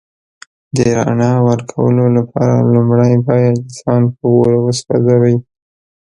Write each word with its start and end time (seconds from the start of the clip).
د 0.75 0.77
رڼا 0.97 1.31
ورکولو 1.49 2.05
لپاره 2.17 2.55
لومړی 2.73 3.13
باید 3.27 3.57
ځان 3.79 4.03
په 4.15 4.23
اور 4.35 4.51
وسوځوئ. 4.65 5.35